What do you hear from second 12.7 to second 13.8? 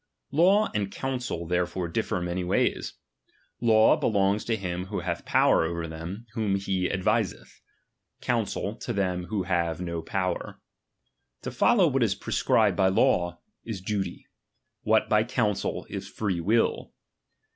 by law, is